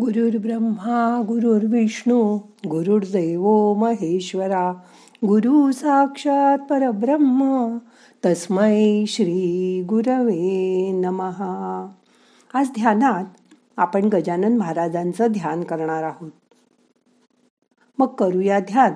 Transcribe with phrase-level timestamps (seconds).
[0.00, 2.36] गुरुर्ब्रह्मा गुरुर्विष्णू
[2.68, 4.72] गुरुर्देव महेश्वरा
[5.26, 7.78] गुरु साक्षात परब्रह्म
[8.26, 11.86] तस्मै श्री गुरवे नमहा
[12.54, 13.24] आज ध्यानात
[13.76, 16.30] आपण गजानन महाराजांचं ध्यान करणार आहोत.
[17.98, 18.92] मग करूया ध्यान.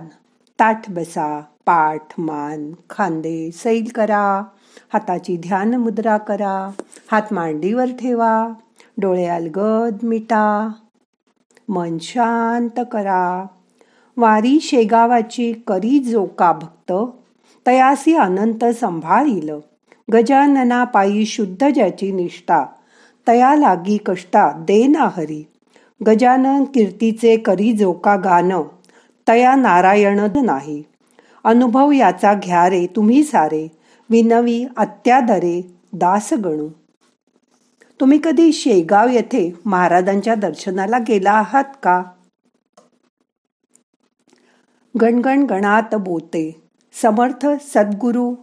[0.61, 4.45] ताठ बसा पाठ मान खांदे सैल करा
[4.93, 6.71] हाताची ध्यान मुद्रा करा
[7.13, 8.49] हात मांडीवर ठेवा
[8.99, 10.73] डोळे अलगद मिटा
[11.69, 13.47] मन शांत करा.
[14.17, 16.93] वारी शेगावाची करी जोका भक्त
[17.67, 19.51] तयासी अनंत संभाळील.
[20.13, 22.65] गजानना पायी शुद्ध ज्याची निष्ठा
[23.29, 25.47] तया लागी कष्टा दे ना हरी.
[26.07, 28.53] गजानन कीर्तीचे करी जोका गान
[29.29, 30.83] तया नारायण नाही.
[31.45, 33.69] अनुभव याचा घ्या रे तुम्ही सारे
[34.11, 36.69] विनवी अत्यादरे दास गणू
[38.05, 42.03] तुम्ही कधी शेगाव येथे महाराजांच्या दर्शनाला गेला आहात का?
[45.01, 46.63] गणगण गणात बोते.
[47.03, 48.35] समर्थ सद्गुरु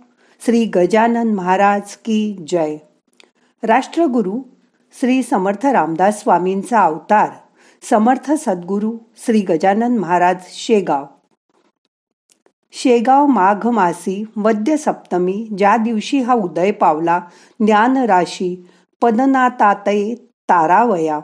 [0.45, 2.77] श्री गजानन महाराज की जय.
[3.63, 4.39] राष्ट्रगुरु
[4.99, 7.29] श्री समर्थ रामदास स्वामींचा अवतार
[7.89, 11.05] समर्थ सद्गुरु श्री गजानन महाराज शेगाव.
[12.71, 17.21] शेगाव माघ मासी वद्य सप्तमी ज्या दिवशी हा उदय पावला
[17.65, 17.97] ज्ञान
[19.03, 20.15] राशी
[20.49, 21.19] तारावया।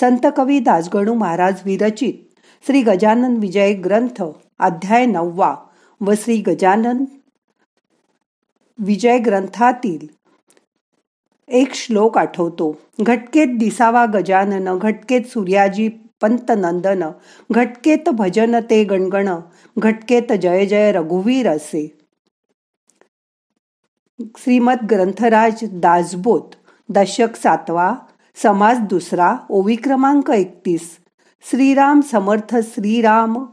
[0.00, 4.22] संत कवी दासगणू महाराज विरचित श्री गजानन विजय ग्रंथ
[4.58, 5.54] अध्याय नववा
[6.00, 7.04] व श्री गजानन
[8.78, 10.06] विजय ग्रंथातील
[11.48, 15.88] एक श्लोक आठवतो घटकेत दिसावा गजानन घटकेत सूर्याजी
[16.22, 17.10] पंत नंदन
[17.50, 19.28] घटकेत भजन ते गणगण
[19.78, 21.97] घटकेत जय जय रघुवीर असे.
[24.20, 26.54] श्रीमद ग्रंथराज दासबोत
[26.88, 27.94] दशक सातवा
[28.42, 30.98] समाज दुसरा ओवी क्रमांक एकतीस.
[31.50, 33.44] श्रीराम समर्थ श्रीराम.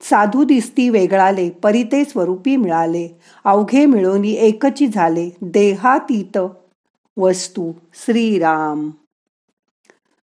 [0.00, 3.08] साधू दिसती वेगळाले परिते स्वरूपी मिळाले
[3.44, 6.38] अवघे मिळवणी एकची झाले देहातीत
[7.16, 8.90] वस्तू श्रीराम.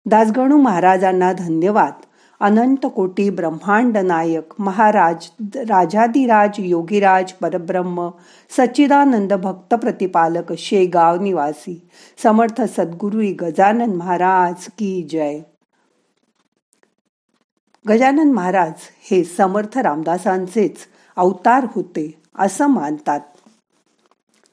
[0.05, 1.93] दासगणू महाराजांना धन्यवाद.
[2.39, 8.09] अनंत कोटी ब्रह्मांड नायक महाराज राजाधिराज योगीराज परब्रह्म
[8.57, 11.89] सच्चिदानंद भक्त प्रतिपालक शेगाव निवासी
[12.23, 15.39] समर्थ सद्गुरू गजानन महाराज की जय.
[17.87, 18.73] गजानन महाराज
[19.11, 20.77] हे समर्थ रामदासांचेच
[21.15, 23.19] अवतार होते असं मानतात.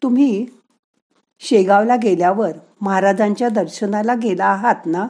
[0.03, 0.47] तुम्ही
[1.41, 5.07] शेगावला गेल्यावर महाराजांच्या दर्शनाला गेला आहात ना?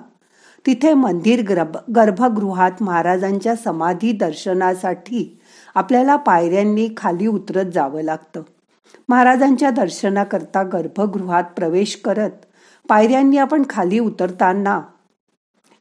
[0.67, 5.41] तिथे मंदिर गर्भ गर्भगृहात महाराजांच्या समाधी दर्शनासाठी
[5.75, 8.43] आपल्याला पायऱ्यांनी खाली उतरत जावं लागतं.
[9.09, 12.31] महाराजांच्या दर्शनाकरता गर्भगृहात प्रवेश करत
[12.89, 14.81] पायऱ्यांनी आपण खाली उतरताना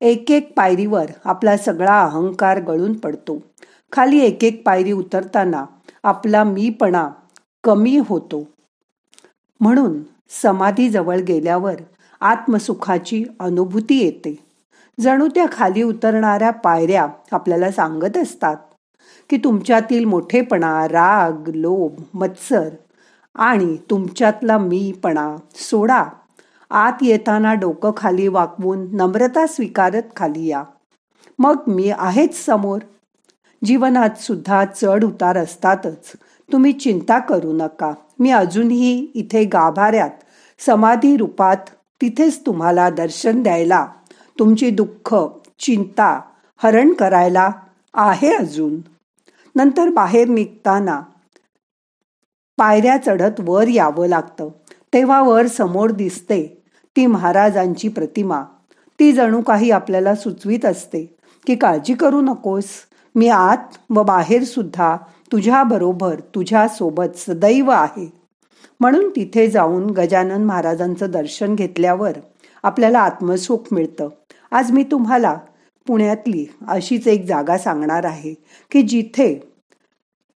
[0.01, 3.43] एक एक पायरीवर आपला सगळा अहंकार गळून पडतो.
[3.91, 5.65] खाली एक एक पायरी उतरताना
[6.03, 7.09] आपला मीपणा
[7.63, 8.47] कमी होतो.
[9.59, 9.99] म्हणून
[10.29, 11.75] समाधीजवळ गेल्यावर
[12.21, 14.52] आत्मसुखाची अनुभूती येते.
[14.99, 18.55] जणू त्या खाली उतरणाऱ्या पायऱ्या आपल्याला सांगत असतात
[19.29, 22.69] की तुमच्यातील मोठेपणा राग लोभ मत्सर
[23.35, 26.03] आणि तुमच्यातला मीपणा सोडा.
[26.69, 30.63] आत येताना डोकं खाली वाकवून नम्रता स्वीकारत खाली या.
[31.39, 32.79] मग मी आहेच समोर.
[33.65, 36.11] जीवनात सुद्धा चढ उतार असतातच.
[36.51, 37.93] तुम्ही चिंता करू नका.
[38.19, 40.09] मी अजूनही इथे गाभाऱ्यात
[40.59, 41.57] समाधी रूपात
[42.01, 43.87] तिथेच तुम्हाला दर्शन द्यायला
[44.39, 45.15] तुमची दुःख
[45.59, 46.21] चिंता
[46.57, 47.49] हरण करायला
[47.93, 48.75] आहे अजून.
[49.55, 51.01] नंतर बाहेर निघताना
[52.57, 54.47] पायऱ्या चढत वर यावं लागतं.
[54.93, 56.63] तेव्हा वर समोर दिसते
[56.95, 58.43] ती महाराजांची प्रतिमा.
[58.99, 61.15] ती जणू काही आपल्याला सुचवीत असते
[61.47, 62.69] की काळजी करू नकोस.
[63.15, 64.97] मी आत व बाहेर सुद्धा
[65.31, 68.13] तुझ्याबरोबर तुझ्यासोबत सदैव आहे.
[68.79, 72.11] म्हणून तिथे जाऊन गजानन महाराजांचं दर्शन घेतल्यावर
[72.63, 74.09] आपल्याला आत्मसुख मिळतं.
[74.53, 75.37] आज मी तुम्हाला
[75.87, 78.33] पुण्यातली अशीच एक जागा सांगणार आहे
[78.71, 79.39] की जिथे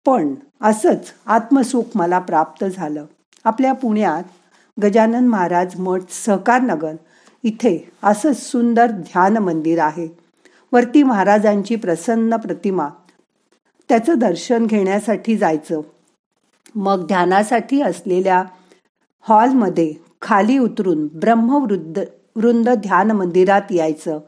[0.07, 3.07] पण असंच आत्मसुख मला प्राप्त झालं.
[3.45, 4.23] आपल्या पुण्यात
[4.83, 6.95] गजानन महाराज मठ सहकारनगर
[7.43, 10.09] इथे असंच सुंदर ध्यान मंदिर आहे.
[10.73, 12.89] वरती महाराजांची प्रसन्न प्रतिमा.
[13.89, 15.81] त्याचं दर्शन घेण्यासाठी जायचं.
[16.75, 18.45] मग ध्यानासाठी असलेल्या
[19.21, 22.05] हॉलमध्ये खाली उतरून ब्रह्मवृद्ध
[22.37, 24.19] वृंद ध्यान मंदिरात यायचं.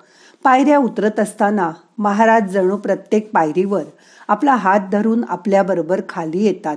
[0.44, 3.82] पायऱ्या उतरत असताना महाराज जणू प्रत्येक पायरीवर
[4.28, 6.76] आपला हात धरून आपल्याबरोबर खाली येतात.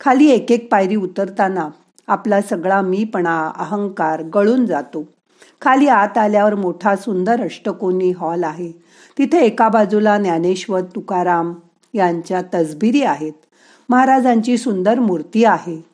[0.00, 1.68] खाली एक एक पायरी उतरताना
[2.06, 5.04] आपला सगळा मीपणा अहंकार गळून जातो.
[5.60, 8.72] खाली आत आल्यावर मोठा सुंदर अष्टकोनी हॉल आहे.
[9.18, 11.54] तिथे एका बाजूला ज्ञानेश्वर तुकाराम
[11.94, 13.32] यांच्या तसबिरी आहेत.
[13.88, 15.84] महाराजांची सुंदर मूर्ती आहे.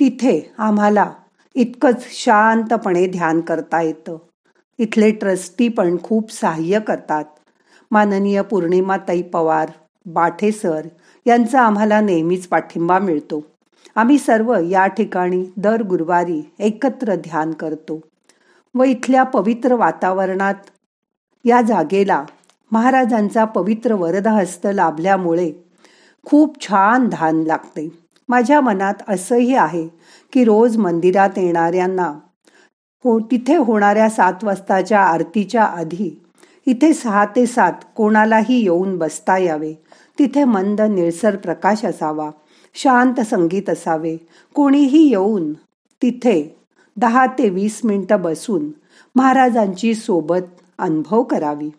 [0.00, 1.10] तिथे आम्हाला
[1.54, 4.16] इतकंच शांतपणे ध्यान करता येतं.
[4.78, 7.24] इथले ट्रस्टी पण खूप सहाय्य करतात.
[7.90, 9.70] माननीय पौर्णिमाताई पवार
[10.06, 10.86] बाठे सर
[11.26, 13.46] यांचा आम्हाला नेहमीच पाठिंबा मिळतो.
[13.96, 18.00] आम्ही सर्व या ठिकाणी दर गुरुवारी एकत्र ध्यान करतो.
[18.74, 20.54] व इथल्या पवित्र वातावरणात
[21.44, 22.24] या जागेला
[22.70, 25.52] महाराजांचा पवित्र वरदहस्त लाभल्यामुळे
[26.24, 28.09] खूप छान ध्यान लागते.
[28.30, 29.86] माझ्या मनात असंही आहे
[30.32, 32.12] की रोज मंदिरात येणाऱ्यांना
[33.04, 36.10] हो तिथे होणाऱ्या सात वाजताच्या आरतीच्या आधी
[36.66, 39.72] इथे सहा ते सात कोणालाही येऊन बसता यावे.
[40.18, 42.30] तिथे मंद निळसर प्रकाश असावा
[42.74, 44.16] शांत संगीत असावे.
[44.54, 45.52] कोणीही येऊन
[46.02, 46.56] तिथे
[46.96, 48.70] दहा ते वीस मिनटं बसून
[49.14, 51.70] महाराजांची सोबत अनुभव करावी.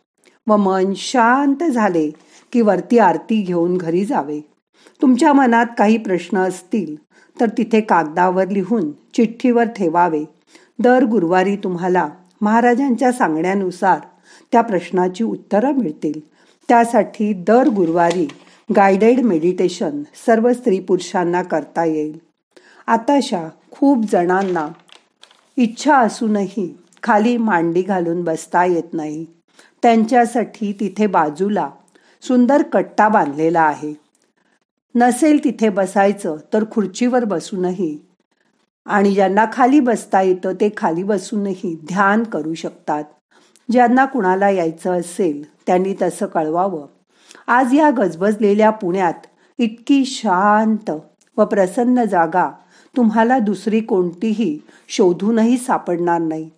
[0.47, 2.09] व मन शांत झाले
[2.53, 4.50] की वरती आरती घेऊन घरी जावे.
[5.01, 6.95] तुमच्या मनात काही प्रश्न असतील
[7.39, 10.23] तर तिथे कागदावर लिहून चिठ्ठीवर ठेवावे.
[10.79, 12.09] दर गुरुवारी तुम्हाला
[12.41, 13.99] महाराजांच्या सांगण्यानुसार
[14.51, 16.19] त्या प्रश्नाची उत्तरं मिळतील.
[16.69, 18.27] त्यासाठी दर गुरुवारी
[18.75, 22.19] गायडेड मेडिटेशन सर्व स्त्री पुरुषांना करता येईल.
[22.87, 24.67] आताशा खूप जणांना
[25.57, 29.25] इच्छा असूनही खाली मांडी घालून बसता येत नाही.
[29.81, 31.69] त्यांच्यासाठी तिथे बाजूला
[32.21, 33.93] सुंदर कट्टा बांधलेला आहे.
[34.95, 38.05] नसेल तिथे बसायचं तर खुर्चीवर बसूनही.
[38.85, 43.03] आणि ज्यांना खाली बसता येतं ते खाली बसूनही ध्यान करू शकतात.
[43.71, 46.85] ज्यांना कुणाला यायचं असेल त्यांनी तसं कळवावं.
[47.47, 49.13] आज या गजबजलेल्या पुण्यात
[49.57, 50.91] इतकी शांत
[51.37, 52.49] व प्रसन्न जागा
[52.97, 56.49] तुम्हाला दुसरी कोणतीही शोधूनही सापडणार नाही.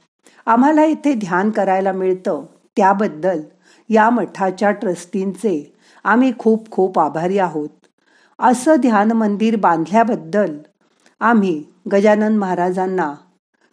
[0.45, 2.44] आम्हाला इथे ध्यान करायला मिळतं.
[2.75, 3.41] त्याबद्दल
[3.89, 7.69] या मठाच्या ट्रस्टींचे आम्ही खूप खूप आभारी आहोत.
[8.39, 10.57] असं ध्यान मंदिर बांधल्याबद्दल
[11.19, 13.13] आम्ही गजानन महाराजांना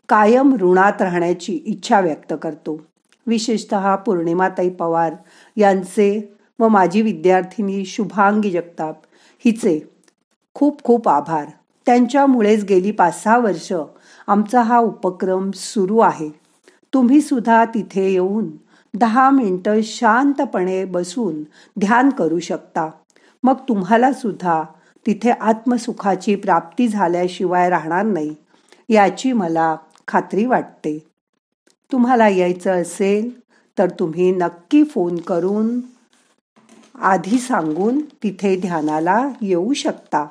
[0.09, 2.81] कायम ऋणात राहण्याची इच्छा व्यक्त करतो.
[3.27, 3.75] विशेषत
[4.07, 5.15] पौर्णिमाताई पवार
[5.57, 8.97] यांचे व माझी विद्यार्थिनी शुभांगी जगताप
[9.45, 9.79] हिचे
[10.55, 11.45] खूप खूप आभार.
[11.87, 13.73] त्यांच्यामुळेच गेली पाच सहा वर्ष
[14.27, 16.29] आमचा हा उपक्रम सुरू आहे.
[16.95, 18.51] तुम्ही सुद्धा तिथे येऊन
[18.95, 21.43] दहा मिनटं शांतपणे बसून
[21.81, 22.91] ध्यान करू शकता.
[23.43, 24.63] मग तुम्हाला सुद्धा
[25.07, 28.35] तिथे आत्मसुखाची प्राप्ती झाल्याशिवाय राहणार नाही
[28.89, 29.77] याची मला
[30.09, 31.07] खात्री वाटते.
[31.93, 33.41] तुम्हाला यायचं असेल
[33.79, 35.81] तर तुम्ही नक्की फोन करून
[36.99, 40.27] आधी सांगून तिथे ध्यानाला येऊ शकता.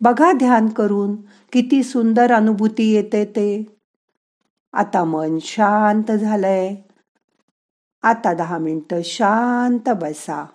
[0.00, 1.16] बघा ध्यान करून
[1.52, 3.78] किती सुंदर अनुभूती येते ते.
[4.72, 6.74] आता मन शांत झालंय.
[8.02, 10.46] आता दहा मिनटं शांत बसा.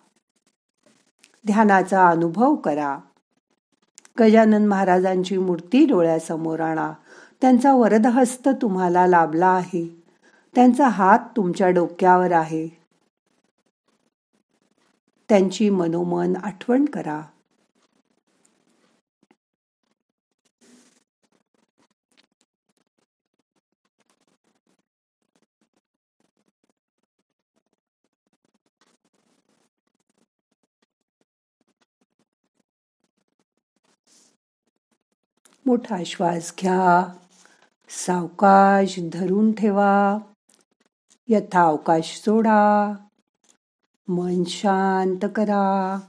[1.45, 2.97] ध्यानाचा अनुभव करा.
[4.19, 6.93] गजानन महाराजांची मूर्ती डोळ्यासमोर आणा.
[7.41, 10.03] त्यांचा वरदहस्त तुम्हाला लाभला आहे.
[10.55, 12.67] त्यांचा हात तुमच्या डोक्यावर आहे.
[15.29, 17.21] त्यांची मनोमन आठवण करा.
[35.65, 37.13] मोठा श्वास घ्या.
[37.89, 40.17] सावकाश धरून ठेवा.
[41.27, 42.93] यथा अवकाश सोडा.
[44.07, 45.99] मन शांत करा.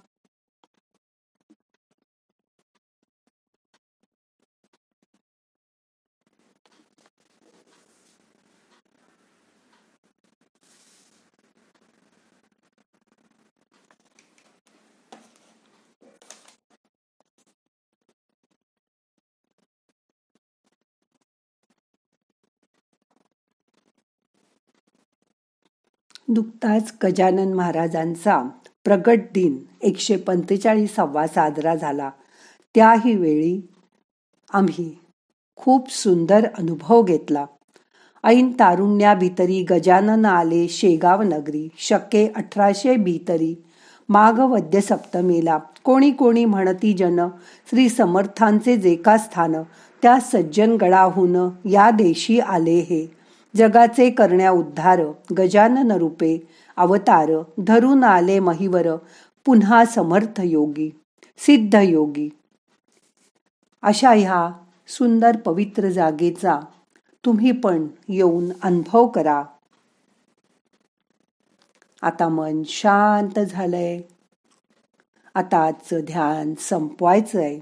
[26.28, 28.42] नुकताच गजानन महाराजांचा
[28.84, 32.10] प्रगट दिन एकशे पंचेचाळीसावा साजरा झाला.
[32.74, 33.60] त्याही वेळी
[34.52, 34.94] आम्ही
[35.56, 37.46] खूप सुंदर अनुभव घेतला.
[38.24, 43.54] ऐन तारुण्या भीतरी गजानन आले शेगाव नगरी शके अठराशे भितरी
[44.08, 45.58] माघ वद्य सप्तमीला.
[45.84, 47.28] कोणी कोणी म्हणती जन
[47.70, 49.52] श्री समर्थांचे जे का स्थान
[50.02, 53.23] त्या सज्जनगडाहून या देशी आले हे.
[53.56, 55.00] जगाचे करण्या उद्धार
[55.38, 57.30] गजानन रूपे अवतार
[57.66, 58.86] धरून आले महिवर
[59.44, 61.00] पुन्हा समर्थ योगी
[61.38, 62.28] सिद्ध योगी.
[63.82, 64.50] अशा ह्या
[64.88, 66.60] सुंदर पवित्र जागेचा
[67.24, 69.44] तुम्ही पण येऊन अनुभव करा.
[72.02, 74.00] आता मन शांत झालंय.
[75.34, 77.58] आता आजचं ध्यान संपवायचंय.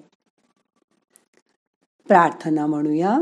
[2.09, 3.19] प्रार्थना म्हणूया.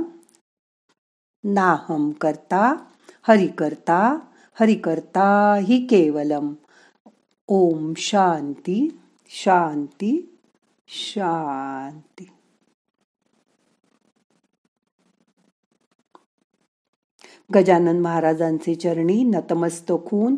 [1.44, 2.76] नाहम करता
[3.28, 4.18] हरि करता
[4.60, 6.52] हरि करता हि केवलम।
[7.48, 10.38] ओम शांती शांती
[10.88, 12.30] शांती।
[17.54, 20.36] गजानन महाराजांचे चरणी नतमस्तक होऊन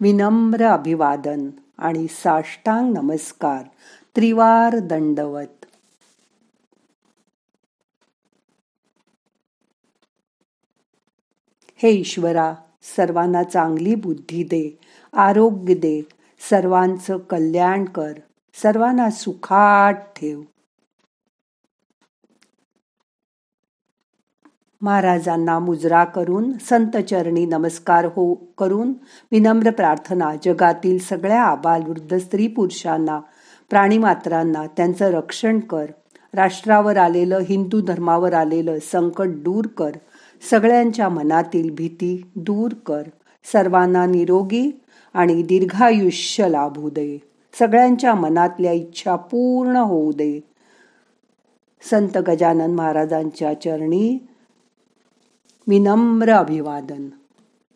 [0.00, 3.62] विनम्र अभिवादन आणि साष्टांग नमस्कार।
[4.16, 5.61] त्रिवार दंडवत।
[11.82, 12.54] हे ईश्वरा
[12.96, 14.78] सर्वांना चांगली बुद्धी दे
[15.12, 16.02] आरोग्य दे
[16.50, 18.12] सर्वांचं कल्याण कर
[18.62, 20.42] सर्वांना सुखाट ठेव.
[24.80, 28.92] महाराजांना मुजरा करून संतचरणी नमस्कार हो करून
[29.32, 33.20] विनम्र प्रार्थना जगातील सगळ्या आबालवृद्ध स्त्री पुरुषांना
[33.70, 35.86] प्राणीमात्रांना त्यांचं रक्षण कर.
[36.34, 39.90] राष्ट्रावर आलेलं हिंदू धर्मावर आलेलं संकट दूर कर.
[40.50, 43.02] सगळ्यांच्या मनातील भीती दूर कर.
[43.52, 44.80] सर्वांना निरोगी
[45.14, 47.22] आणि दीर्घायुष्य लाभू दे.
[47.58, 50.40] सगळ्यांच्या मनातल्या इच्छा पूर्ण होऊ दे.
[51.90, 54.18] संत गजानन महाराजांच्या चरणी
[55.68, 57.08] विनम्र अभिवादन.